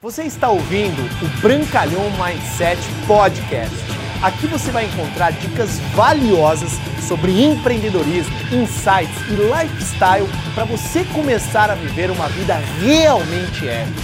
Você 0.00 0.22
está 0.22 0.48
ouvindo 0.48 1.02
o 1.02 1.40
Brancalhão 1.40 2.04
Mindset 2.12 2.80
Podcast. 3.04 3.74
Aqui 4.22 4.46
você 4.46 4.70
vai 4.70 4.84
encontrar 4.84 5.32
dicas 5.32 5.80
valiosas 5.96 6.70
sobre 7.08 7.42
empreendedorismo, 7.42 8.32
insights 8.52 9.20
e 9.28 9.34
lifestyle 9.34 10.28
para 10.54 10.64
você 10.66 11.04
começar 11.06 11.68
a 11.68 11.74
viver 11.74 12.12
uma 12.12 12.28
vida 12.28 12.54
realmente 12.80 13.66
épica. 13.66 14.00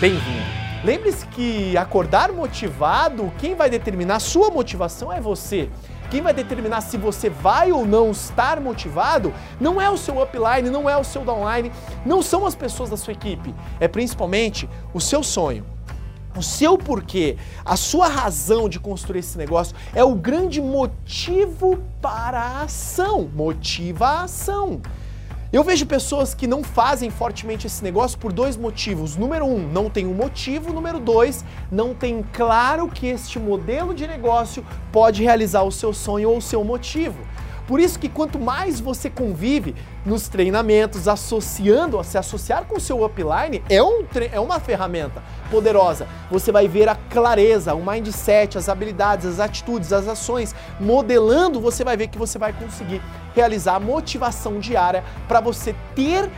Bem-vindo! 0.00 0.46
Lembre-se 0.84 1.26
que 1.26 1.76
acordar 1.76 2.30
motivado, 2.30 3.32
quem 3.38 3.56
vai 3.56 3.68
determinar 3.68 4.20
sua 4.20 4.48
motivação 4.48 5.12
é 5.12 5.20
você. 5.20 5.68
Quem 6.12 6.20
vai 6.20 6.34
determinar 6.34 6.82
se 6.82 6.98
você 6.98 7.30
vai 7.30 7.72
ou 7.72 7.86
não 7.86 8.10
estar 8.10 8.60
motivado 8.60 9.32
não 9.58 9.80
é 9.80 9.88
o 9.88 9.96
seu 9.96 10.22
upline, 10.22 10.68
não 10.68 10.86
é 10.86 10.94
o 10.94 11.02
seu 11.02 11.24
downline, 11.24 11.72
não 12.04 12.20
são 12.20 12.44
as 12.44 12.54
pessoas 12.54 12.90
da 12.90 12.98
sua 12.98 13.14
equipe, 13.14 13.54
é 13.80 13.88
principalmente 13.88 14.68
o 14.92 15.00
seu 15.00 15.22
sonho. 15.22 15.64
O 16.36 16.42
seu 16.42 16.76
porquê, 16.76 17.38
a 17.64 17.76
sua 17.78 18.08
razão 18.08 18.68
de 18.68 18.78
construir 18.78 19.20
esse 19.20 19.38
negócio 19.38 19.74
é 19.94 20.04
o 20.04 20.14
grande 20.14 20.60
motivo 20.60 21.82
para 22.02 22.38
a 22.38 22.62
ação. 22.64 23.30
Motiva 23.34 24.06
a 24.06 24.22
ação. 24.24 24.82
Eu 25.52 25.62
vejo 25.62 25.84
pessoas 25.84 26.32
que 26.32 26.46
não 26.46 26.64
fazem 26.64 27.10
fortemente 27.10 27.66
esse 27.66 27.84
negócio 27.84 28.18
por 28.18 28.32
dois 28.32 28.56
motivos. 28.56 29.16
Número 29.16 29.44
um, 29.44 29.58
não 29.58 29.90
tem 29.90 30.06
um 30.06 30.14
motivo. 30.14 30.72
Número 30.72 30.98
dois, 30.98 31.44
não 31.70 31.92
tem 31.92 32.24
claro 32.32 32.88
que 32.88 33.06
este 33.06 33.38
modelo 33.38 33.92
de 33.92 34.06
negócio 34.06 34.64
pode 34.90 35.22
realizar 35.22 35.62
o 35.62 35.70
seu 35.70 35.92
sonho 35.92 36.30
ou 36.30 36.38
o 36.38 36.42
seu 36.42 36.64
motivo. 36.64 37.18
Por 37.72 37.80
isso 37.80 37.98
que 37.98 38.06
quanto 38.06 38.38
mais 38.38 38.80
você 38.80 39.08
convive 39.08 39.74
nos 40.04 40.28
treinamentos, 40.28 41.08
associando, 41.08 42.04
se 42.04 42.18
associar 42.18 42.66
com 42.66 42.76
o 42.76 42.80
seu 42.80 43.02
upline, 43.02 43.62
é, 43.66 43.82
um, 43.82 44.04
é 44.30 44.38
uma 44.38 44.60
ferramenta 44.60 45.22
poderosa. 45.50 46.06
Você 46.30 46.52
vai 46.52 46.68
ver 46.68 46.86
a 46.90 46.94
clareza, 46.94 47.74
o 47.74 47.82
mindset, 47.82 48.58
as 48.58 48.68
habilidades, 48.68 49.24
as 49.24 49.40
atitudes, 49.40 49.90
as 49.90 50.06
ações. 50.06 50.54
Modelando, 50.78 51.62
você 51.62 51.82
vai 51.82 51.96
ver 51.96 52.08
que 52.08 52.18
você 52.18 52.38
vai 52.38 52.52
conseguir 52.52 53.00
realizar 53.34 53.76
a 53.76 53.80
motivação 53.80 54.58
diária 54.58 55.02
para 55.26 55.40
você 55.40 55.74
ter 55.94 56.30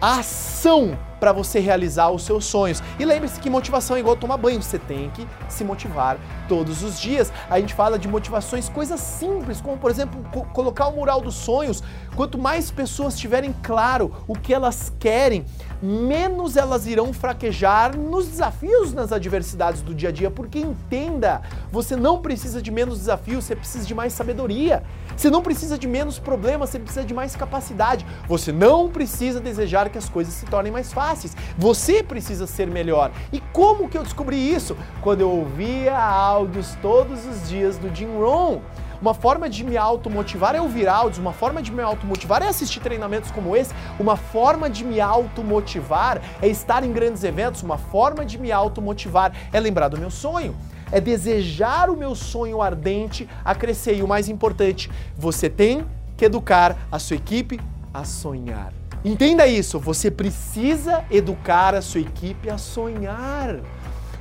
ação 0.00 0.96
para 1.20 1.32
você 1.32 1.60
realizar 1.60 2.10
os 2.10 2.22
seus 2.22 2.46
sonhos. 2.46 2.82
E 2.98 3.04
lembre-se 3.04 3.38
que 3.38 3.50
motivação 3.50 3.96
é 3.96 4.00
igual 4.00 4.16
tomar 4.16 4.38
banho, 4.38 4.60
você 4.60 4.78
tem 4.78 5.10
que 5.10 5.28
se 5.48 5.62
motivar 5.62 6.18
todos 6.48 6.82
os 6.82 6.98
dias. 6.98 7.30
A 7.48 7.60
gente 7.60 7.74
fala 7.74 7.98
de 7.98 8.08
motivações, 8.08 8.68
coisas 8.68 8.98
simples, 8.98 9.60
como 9.60 9.76
por 9.76 9.90
exemplo, 9.90 10.24
co 10.32 10.40
colocar 10.46 10.86
o 10.86 10.96
mural 10.96 11.20
dos 11.20 11.34
sonhos. 11.34 11.82
Quanto 12.16 12.38
mais 12.38 12.70
pessoas 12.70 13.18
tiverem 13.18 13.54
claro 13.62 14.12
o 14.26 14.34
que 14.34 14.54
elas 14.54 14.92
querem, 14.98 15.44
menos 15.82 16.56
elas 16.56 16.86
irão 16.86 17.12
fraquejar 17.12 17.96
nos 17.96 18.26
desafios, 18.28 18.92
nas 18.92 19.12
adversidades 19.12 19.82
do 19.82 19.94
dia 19.94 20.10
a 20.10 20.12
dia, 20.12 20.30
porque 20.30 20.58
entenda, 20.58 21.40
você 21.70 21.96
não 21.96 22.20
precisa 22.20 22.60
de 22.60 22.70
menos 22.70 22.98
desafios, 22.98 23.44
você 23.44 23.56
precisa 23.56 23.86
de 23.86 23.94
mais 23.94 24.12
sabedoria. 24.12 24.82
Você 25.16 25.28
não 25.28 25.42
precisa 25.42 25.78
de 25.78 25.86
menos 25.86 26.18
problemas, 26.18 26.70
você 26.70 26.78
precisa 26.78 27.04
de 27.04 27.12
mais 27.12 27.36
capacidade. 27.36 28.06
Você 28.26 28.52
não 28.52 28.88
precisa 28.88 29.40
desejar 29.40 29.90
que 29.90 29.98
as 29.98 30.08
coisas 30.08 30.32
se 30.32 30.46
tornem 30.46 30.72
mais 30.72 30.92
fáceis. 30.92 31.36
Você 31.58 32.02
precisa 32.02 32.46
ser 32.46 32.66
melhor. 32.66 33.10
E 33.32 33.40
como 33.52 33.88
que 33.88 33.98
eu 33.98 34.02
descobri 34.02 34.36
isso? 34.36 34.76
Quando 35.02 35.20
eu 35.20 35.30
ouvia 35.30 35.96
áudios 35.98 36.74
todos 36.80 37.26
os 37.26 37.48
dias 37.48 37.76
do 37.78 37.94
Jim 37.94 38.16
Rohn. 38.18 38.60
Uma 39.00 39.14
forma 39.14 39.48
de 39.48 39.64
me 39.64 39.76
automotivar 39.76 40.54
é 40.54 40.60
ouvir 40.60 40.86
áudios, 40.86 41.18
uma 41.18 41.32
forma 41.32 41.62
de 41.62 41.72
me 41.72 41.82
automotivar 41.82 42.42
é 42.42 42.48
assistir 42.48 42.80
treinamentos 42.80 43.30
como 43.30 43.56
esse, 43.56 43.74
uma 43.98 44.16
forma 44.16 44.68
de 44.68 44.84
me 44.84 45.00
automotivar 45.00 46.20
é 46.42 46.48
estar 46.48 46.84
em 46.84 46.92
grandes 46.92 47.24
eventos, 47.24 47.62
uma 47.62 47.78
forma 47.78 48.24
de 48.24 48.38
me 48.38 48.52
automotivar 48.52 49.32
é 49.52 49.58
lembrar 49.58 49.88
do 49.88 49.98
meu 49.98 50.10
sonho 50.10 50.54
é 50.92 51.00
desejar 51.00 51.88
o 51.88 51.96
meu 51.96 52.14
sonho 52.14 52.60
ardente 52.60 53.28
a 53.44 53.54
crescer. 53.54 53.96
E 53.96 54.02
o 54.02 54.08
mais 54.08 54.28
importante, 54.28 54.90
você 55.16 55.48
tem 55.48 55.86
que 56.16 56.24
educar 56.24 56.76
a 56.90 56.98
sua 56.98 57.16
equipe 57.16 57.60
a 57.94 58.04
sonhar. 58.04 58.72
Entenda 59.04 59.46
isso, 59.46 59.78
você 59.78 60.10
precisa 60.10 61.04
educar 61.10 61.74
a 61.74 61.80
sua 61.80 62.00
equipe 62.00 62.50
a 62.50 62.58
sonhar. 62.58 63.60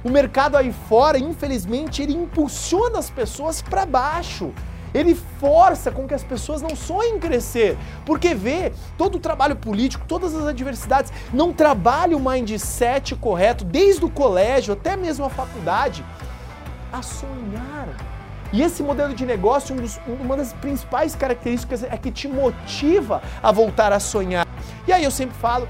O 0.04 0.10
mercado 0.10 0.56
aí 0.56 0.74
fora, 0.88 1.18
infelizmente, 1.18 2.02
ele 2.02 2.14
impulsiona 2.14 3.00
as 3.00 3.10
pessoas 3.10 3.62
para 3.62 3.86
baixo. 3.86 4.54
Ele 4.94 5.14
força 5.40 5.92
com 5.92 6.08
que 6.08 6.14
as 6.14 6.24
pessoas 6.24 6.62
não 6.62 6.76
sonhem 6.76 7.20
crescer, 7.20 7.78
porque 8.06 8.34
vê 8.34 8.72
todo 8.98 9.16
o 9.16 9.20
trabalho 9.20 9.56
político, 9.56 10.06
todas 10.08 10.34
as 10.34 10.48
adversidades, 10.48 11.12
não 11.32 11.54
trabalha 11.54 12.18
o 12.18 12.20
mindset 12.20 13.16
correto 13.16 13.64
desde 13.64 14.04
o 14.04 14.10
colégio 14.10 14.74
até 14.74 14.96
mesmo 14.96 15.26
a 15.26 15.30
faculdade 15.30 16.04
a 16.92 17.04
sonhar. 17.04 17.88
E 18.52 18.64
esse 18.64 18.82
modelo 18.82 19.14
de 19.14 19.26
negócio, 19.28 19.76
um 19.76 19.78
dos, 19.78 20.00
uma 20.08 20.36
das 20.36 20.54
principais 20.54 21.14
características 21.14 21.84
é 21.84 21.96
que 21.96 22.10
te 22.10 22.28
motiva 22.28 23.22
a 23.44 23.52
voltar 23.52 23.94
a 23.94 24.00
sonhar. 24.00 24.48
E 24.88 24.92
aí 24.92 25.04
eu 25.04 25.12
sempre 25.12 25.36
falo, 25.38 25.68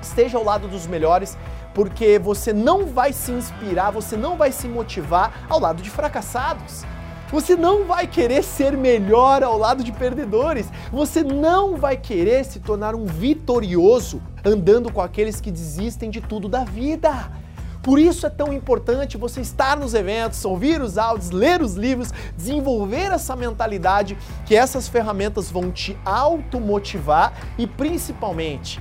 esteja 0.00 0.38
ao 0.38 0.44
lado 0.44 0.66
dos 0.68 0.86
melhores, 0.86 1.36
porque 1.74 2.18
você 2.18 2.52
não 2.52 2.86
vai 2.86 3.12
se 3.12 3.32
inspirar, 3.32 3.90
você 3.90 4.16
não 4.16 4.36
vai 4.36 4.52
se 4.52 4.68
motivar 4.68 5.44
ao 5.48 5.60
lado 5.60 5.82
de 5.82 5.90
fracassados. 5.90 6.84
Você 7.30 7.56
não 7.56 7.84
vai 7.84 8.06
querer 8.06 8.44
ser 8.44 8.76
melhor 8.76 9.42
ao 9.42 9.58
lado 9.58 9.82
de 9.82 9.90
perdedores. 9.90 10.68
Você 10.92 11.24
não 11.24 11.76
vai 11.76 11.96
querer 11.96 12.44
se 12.44 12.60
tornar 12.60 12.94
um 12.94 13.06
vitorioso 13.06 14.22
andando 14.44 14.92
com 14.92 15.00
aqueles 15.00 15.40
que 15.40 15.50
desistem 15.50 16.10
de 16.10 16.20
tudo 16.20 16.48
da 16.48 16.62
vida. 16.62 17.32
Por 17.82 17.98
isso 17.98 18.26
é 18.26 18.30
tão 18.30 18.52
importante 18.52 19.18
você 19.18 19.40
estar 19.40 19.76
nos 19.76 19.94
eventos, 19.94 20.44
ouvir 20.44 20.80
os 20.80 20.96
áudios, 20.96 21.30
ler 21.30 21.60
os 21.60 21.74
livros, 21.74 22.12
desenvolver 22.36 23.12
essa 23.12 23.34
mentalidade 23.34 24.16
que 24.46 24.54
essas 24.54 24.88
ferramentas 24.88 25.50
vão 25.50 25.70
te 25.70 25.98
automotivar 26.04 27.34
e 27.58 27.66
principalmente 27.66 28.80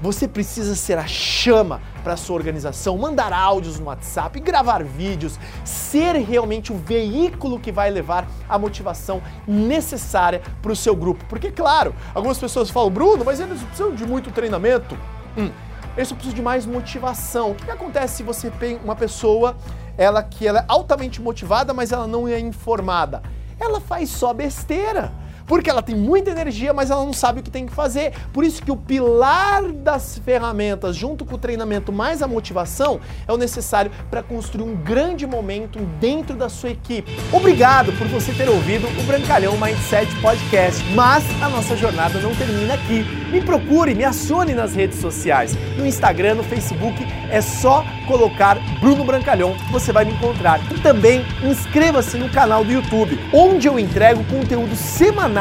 você 0.00 0.26
precisa 0.26 0.74
ser 0.74 0.98
a 0.98 1.06
chama 1.06 1.80
para 2.04 2.18
sua 2.18 2.36
organização, 2.36 2.98
mandar 2.98 3.32
áudios 3.32 3.80
no 3.80 3.86
WhatsApp, 3.86 4.38
gravar 4.38 4.84
vídeos, 4.84 5.40
ser 5.64 6.14
realmente 6.16 6.70
o 6.70 6.76
veículo 6.76 7.58
que 7.58 7.72
vai 7.72 7.90
levar 7.90 8.28
a 8.46 8.58
motivação 8.58 9.22
necessária 9.48 10.42
para 10.60 10.70
o 10.70 10.76
seu 10.76 10.94
grupo. 10.94 11.24
Porque, 11.24 11.50
claro, 11.50 11.94
algumas 12.14 12.38
pessoas 12.38 12.68
falam, 12.68 12.90
Bruno, 12.90 13.24
mas 13.24 13.40
eles 13.40 13.60
precisam 13.62 13.94
de 13.94 14.06
muito 14.06 14.30
treinamento. 14.30 14.96
Hum, 15.36 15.50
eu 15.96 16.04
só 16.04 16.14
preciso 16.14 16.36
de 16.36 16.42
mais 16.42 16.66
motivação. 16.66 17.52
O 17.52 17.54
que, 17.54 17.64
que 17.64 17.70
acontece 17.70 18.18
se 18.18 18.22
você 18.22 18.50
tem 18.50 18.78
uma 18.84 18.94
pessoa 18.94 19.56
ela 19.96 20.22
que 20.22 20.46
ela 20.46 20.60
é 20.60 20.64
altamente 20.68 21.22
motivada, 21.22 21.72
mas 21.72 21.90
ela 21.90 22.06
não 22.06 22.28
é 22.28 22.38
informada? 22.38 23.22
Ela 23.58 23.80
faz 23.80 24.10
só 24.10 24.34
besteira 24.34 25.23
porque 25.46 25.70
ela 25.70 25.82
tem 25.82 25.94
muita 25.94 26.30
energia, 26.30 26.72
mas 26.72 26.90
ela 26.90 27.04
não 27.04 27.12
sabe 27.12 27.40
o 27.40 27.42
que 27.42 27.50
tem 27.50 27.66
que 27.66 27.72
fazer. 27.72 28.12
Por 28.32 28.44
isso 28.44 28.62
que 28.62 28.70
o 28.70 28.76
pilar 28.76 29.62
das 29.70 30.18
ferramentas, 30.18 30.96
junto 30.96 31.24
com 31.24 31.34
o 31.34 31.38
treinamento 31.38 31.92
mais 31.92 32.22
a 32.22 32.28
motivação, 32.28 33.00
é 33.26 33.32
o 33.32 33.36
necessário 33.36 33.90
para 34.10 34.22
construir 34.22 34.64
um 34.64 34.76
grande 34.76 35.26
momento 35.26 35.78
dentro 36.00 36.36
da 36.36 36.48
sua 36.48 36.70
equipe. 36.70 37.10
Obrigado 37.32 37.92
por 37.92 38.06
você 38.08 38.32
ter 38.32 38.48
ouvido 38.48 38.86
o 38.86 39.02
Brancalhão 39.04 39.56
Mindset 39.58 40.14
Podcast, 40.20 40.82
mas 40.94 41.24
a 41.42 41.48
nossa 41.48 41.76
jornada 41.76 42.18
não 42.20 42.34
termina 42.34 42.74
aqui. 42.74 43.04
Me 43.30 43.42
procure, 43.42 43.94
me 43.94 44.04
acione 44.04 44.54
nas 44.54 44.74
redes 44.74 44.98
sociais. 44.98 45.56
No 45.76 45.86
Instagram, 45.86 46.36
no 46.36 46.44
Facebook, 46.44 47.04
é 47.30 47.40
só 47.40 47.84
colocar 48.06 48.58
Bruno 48.80 49.04
Brancalhão, 49.04 49.56
você 49.70 49.92
vai 49.92 50.04
me 50.04 50.12
encontrar. 50.12 50.60
E 50.72 50.80
também 50.80 51.24
inscreva-se 51.42 52.16
no 52.16 52.28
canal 52.30 52.64
do 52.64 52.72
YouTube, 52.72 53.18
onde 53.32 53.66
eu 53.66 53.78
entrego 53.78 54.24
conteúdo 54.24 54.76
semanal 54.76 55.33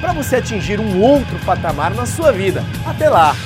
para 0.00 0.12
você 0.12 0.36
atingir 0.36 0.80
um 0.80 1.00
outro 1.00 1.38
patamar 1.44 1.94
na 1.94 2.06
sua 2.06 2.32
vida. 2.32 2.64
Até 2.84 3.08
lá! 3.08 3.36